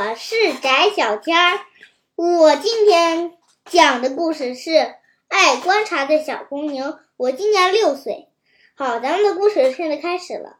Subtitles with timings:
[0.00, 1.58] 我是翟小天儿，
[2.14, 3.32] 我今天
[3.64, 4.94] 讲的故事是
[5.26, 7.00] 爱观察的小公牛。
[7.16, 8.28] 我今年六岁。
[8.76, 10.58] 好，咱们的故事现在开始了。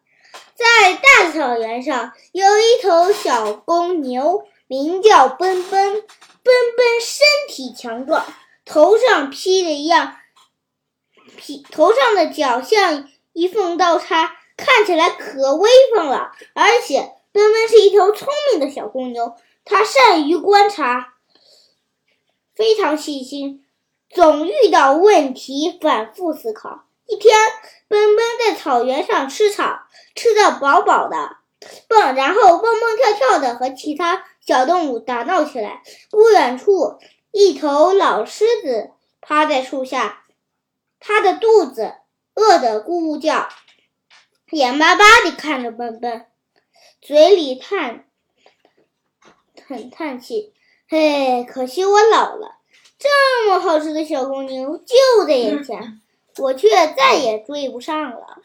[0.56, 5.92] 在大草原上有一头小公牛，名叫奔奔。
[5.92, 6.02] 奔
[6.76, 8.26] 奔身体强壮，
[8.64, 10.16] 头上披着一样
[11.36, 17.12] 披头上的角像一缝刀叉，看起来可威风了，而且。
[17.32, 21.14] 奔奔是一头聪明的小公牛，它善于观察，
[22.54, 23.64] 非常细心，
[24.10, 26.86] 总遇到问题反复思考。
[27.06, 27.34] 一天，
[27.88, 31.36] 奔奔在草原上吃草，吃的饱饱的，
[31.88, 35.82] 蹦，然后蹦蹦跳跳的和其他小动物打闹起来。
[36.10, 36.98] 不远处，
[37.30, 40.24] 一头老狮子趴在树下，
[41.00, 41.94] 它的肚子
[42.34, 43.48] 饿得咕咕叫，
[44.50, 46.26] 眼巴巴地看着奔奔。
[47.00, 48.06] 嘴里叹，
[49.66, 50.52] 很叹气，
[50.88, 52.56] 嘿，可惜我老了。
[52.98, 56.00] 这么好吃的小公牛就在眼前，
[56.38, 58.42] 我却再也追不上了。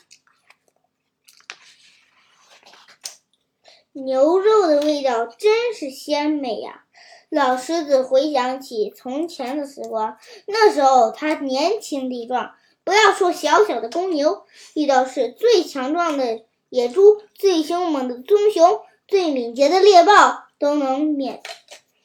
[3.93, 6.85] 牛肉的味道真是鲜美呀！
[7.29, 14.45] 老狮子回想起从前的时光，那时候他年轻力壮，不要说小小的公牛，
[14.75, 16.45] 遇到是最强壮的。
[16.73, 21.39] 野猪最凶猛的棕熊，最敏捷的猎豹都能免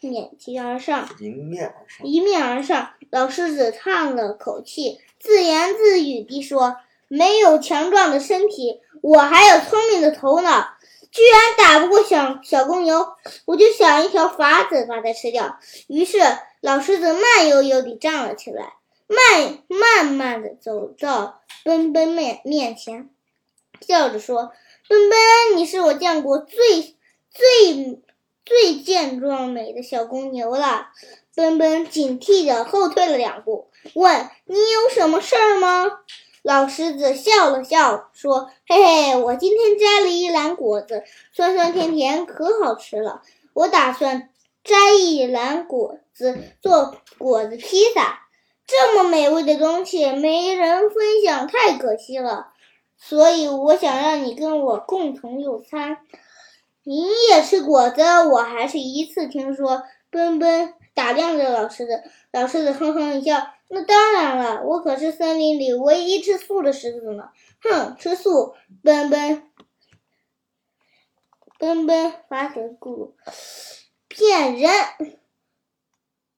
[0.02, 2.06] 免其而上，迎面而上。
[2.06, 6.76] 迎面而上，老狮子叹了口气，自言自语地说
[7.08, 10.76] ：“没有强壮的身体，我还有聪明的头脑，
[11.10, 13.06] 居然打不过小小公牛，
[13.46, 15.58] 我就想一条法子把它吃掉。”
[15.88, 16.18] 于是，
[16.60, 18.74] 老狮子慢悠悠地站了起来，
[19.06, 23.08] 慢慢慢地走到奔奔面面前。
[23.80, 24.52] 笑着说
[24.88, 25.18] ：“奔奔，
[25.56, 26.96] 你是我见过最
[27.30, 28.02] 最
[28.44, 30.88] 最健壮美的小公牛了。”
[31.34, 35.86] 奔奔警惕地后退了两步，问：“你有什么事儿吗？”
[36.42, 43.22] 老狮子笑了笑说：“嘿嘿，我今天摘了一篮果子，酸酸甜甜，可好吃了。
[43.52, 44.30] 我打算
[44.64, 48.22] 摘一篮果子做果子披萨。
[48.66, 52.48] 这么美味的东西，没人分享，太可惜了。”
[52.98, 55.98] 所以我想让你跟我共同用餐。
[56.82, 59.84] 你也吃果子，我还是一次听说。
[60.10, 67.28] 奔奔打量着老狮子，老狮子哼哼一笑：“那当然了，我可是森林里唯一吃素的狮子呢。”
[67.62, 68.54] 哼，吃素！
[68.82, 69.50] 奔奔，
[71.58, 73.12] 奔奔发起咕噜，
[74.08, 74.72] 骗人！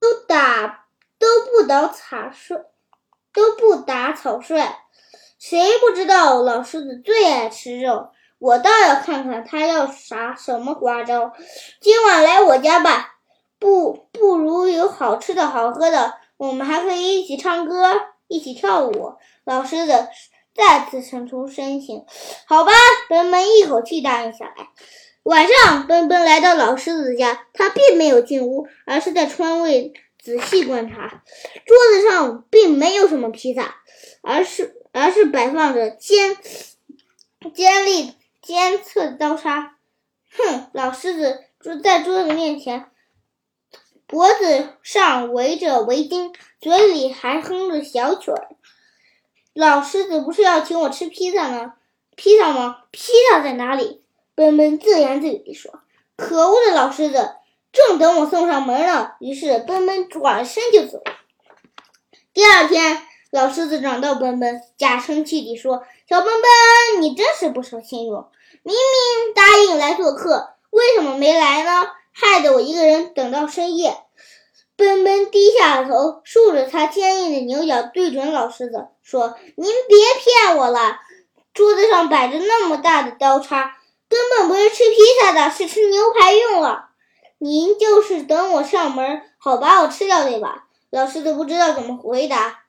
[0.00, 0.88] 都打
[1.18, 2.56] 都不打草率，
[3.32, 4.56] 都不打草率。
[5.40, 8.10] 谁不知道老狮子最爱吃肉？
[8.38, 11.32] 我倒要看看他要啥什么花招。
[11.80, 13.14] 今晚来我家吧，
[13.58, 17.90] 不不如有好吃的好喝的，我们还可以一起唱歌，
[18.28, 19.14] 一起跳舞。
[19.44, 20.08] 老狮子
[20.54, 22.04] 再次伸出身形，
[22.46, 22.72] 好吧，
[23.08, 24.68] 奔奔一口气答应下来。
[25.22, 29.70] 晚上，奔奔来到老狮子家，他并没有进屋，而是在窗外
[30.22, 31.22] 仔细观察。
[31.66, 33.76] 桌子上并没有什么披萨，
[34.22, 34.76] 而是。
[34.92, 36.36] 而是摆放着尖
[37.54, 39.76] 尖利尖刺的刀叉。
[40.32, 42.90] 哼，老狮子坐在桌子面前，
[44.08, 48.48] 脖子上围着围巾，嘴里还哼着小曲儿。
[49.54, 51.74] 老狮子不是要请我吃披萨呢？
[52.16, 52.78] 披萨吗？
[52.90, 54.02] 披萨在哪里？
[54.34, 55.84] 笨笨自言自语地说
[56.18, 57.36] ：“可恶的老狮子，
[57.72, 61.02] 正等我送上门呢。”于是奔奔转身就走。
[62.32, 63.06] 第二天。
[63.32, 68.26] 老狮子找到奔奔，假生气地说：“小奔奔，你真是不守信用！
[68.64, 71.86] 明明答应来做客，为什么没来呢？
[72.10, 73.96] 害得我一个人等到深夜。”
[74.74, 80.98] 奔奔低下头，竖着他坚硬的牛角，对准老狮子说：“您别骗我了！
[81.54, 83.76] 桌子上摆着那么大的刀叉，
[84.08, 86.89] 根本不是吃披萨的，是吃牛排用了。
[87.42, 92.64] 您就是等我上门，好把我吃掉，对吧？”老狮子不知道怎么回答。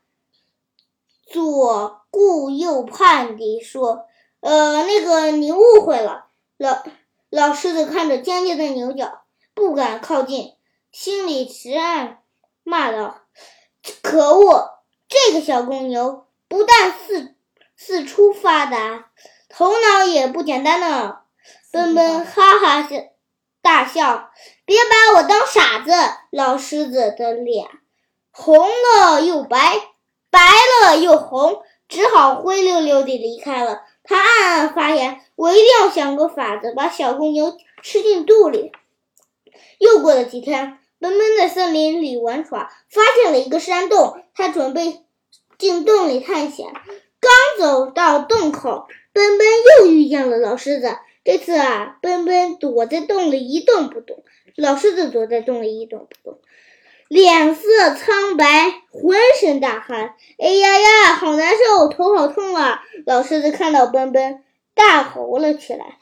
[1.27, 4.05] 左顾右盼地说
[4.39, 6.27] ：“呃，那个你误会了。”
[6.57, 6.81] 老
[7.29, 9.23] 老狮子看着尖尖的牛角，
[9.53, 10.53] 不敢靠近，
[10.91, 12.19] 心里直暗
[12.63, 13.21] 骂道
[14.01, 14.79] ：“可恶！
[15.09, 17.35] 这个小公牛不但四
[17.75, 19.09] 四处发达，
[19.49, 21.17] 头脑也不简单呢。”
[21.73, 22.95] 奔奔哈哈笑
[23.61, 24.31] 大笑
[24.65, 25.91] ：“别把我当傻子！”
[26.31, 27.67] 老狮子的脸
[28.31, 29.57] 红了又白。
[30.29, 30.39] 白
[30.83, 33.81] 了又红，只好灰溜溜地离开了。
[34.01, 38.71] 他暗暗发言：我一定要想个法子把小公牛吃进肚里。
[39.77, 45.03] 又过了几天，奔奔在森林里玩耍，发现了一个山洞，他准备
[45.57, 46.71] 进洞里探险。
[47.19, 49.47] 刚走到洞口，奔奔
[49.79, 50.97] 又遇见了老狮子。
[51.23, 54.23] 这次啊，奔奔躲在洞里一动不动，
[54.55, 56.39] 老狮子躲在洞里一动不动，
[57.07, 60.15] 脸色苍白，浑身大汗。
[60.39, 62.83] 哎呀呀，好难受，头好痛啊！
[63.05, 65.97] 老狮子看到奔奔，大吼了起来。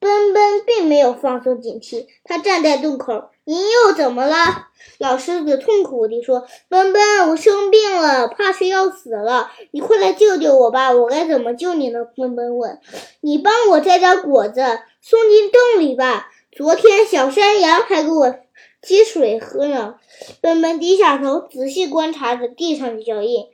[0.00, 3.30] 奔奔并没有放松警惕，他站在洞口。
[3.44, 4.68] “您又怎么了？”
[4.98, 6.46] 老狮子痛苦地说。
[6.68, 12.78] “奔奔，我生病了，怕是要死了，你快来救救我吧！”“我该怎么救你呢？”奔奔问。
[13.20, 14.60] “你帮我摘点果子
[15.00, 16.30] 送进洞里吧。
[16.52, 18.38] 昨天小山羊还给我
[18.80, 19.96] 接水喝呢。”
[20.40, 23.46] 奔奔低下头，仔细观察着地上的脚印，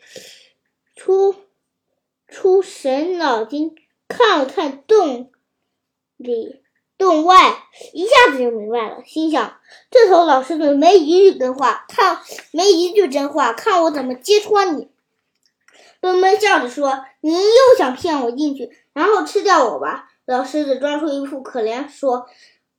[0.95, 1.35] 出
[2.29, 3.75] 出神脑筋
[4.09, 5.31] 看了看洞。
[6.25, 6.61] 里
[6.97, 7.37] 洞外
[7.93, 9.59] 一下子就明白了，心想：
[9.91, 12.21] 这头老狮子没一句真话，看
[12.53, 14.89] 没一句真话，看我怎么揭穿你！
[16.01, 22.27] 奔奔笑着说：“您又想骗我进去，然后吃掉我吧？”老狮子装出一副可怜，说：“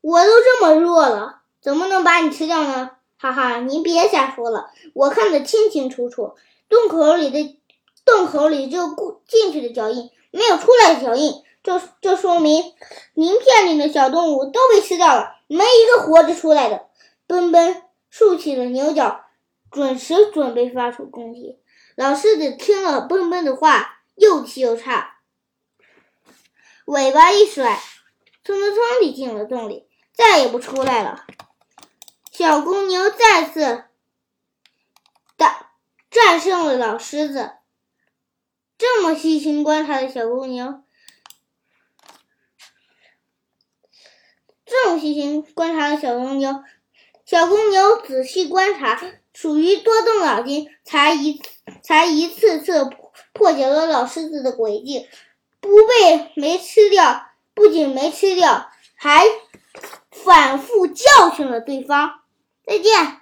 [0.01, 6.35] 我都这么弱了，怎么能把你吃掉呢？”哈哈，您别瞎说了，我看得清清楚楚，
[6.69, 7.59] 洞口里的
[8.05, 8.89] 洞口里只有
[9.27, 11.43] 进去的脚印，没有出来的脚印。
[11.65, 12.63] 这这说明，
[13.15, 16.85] 名片里的小动物都被吃掉了，没一个活着出来的。
[17.25, 19.25] 奔奔竖起了牛角，
[19.71, 21.59] 准时准备发出攻击。
[21.95, 25.17] 老狮子听了奔奔的话，又气又差，
[26.85, 27.81] 尾巴一甩，
[28.43, 31.25] 蹭蹭蹭地进了洞里，再也不出来了。
[32.31, 33.85] 小公牛再次
[35.35, 35.71] 打
[36.11, 37.53] 战胜了老狮子。
[38.77, 40.84] 这么细心观察的小公牛。
[44.65, 46.63] 这种细心观察的小公牛，
[47.25, 48.99] 小公牛仔细观察，
[49.33, 51.41] 属于多动脑筋，才一
[51.83, 52.89] 才一次次
[53.33, 55.07] 破解了老狮子的诡计，
[55.59, 59.23] 不被没吃掉，不仅没吃掉，还
[60.11, 62.21] 反复教训了对方。
[62.65, 63.21] 再见。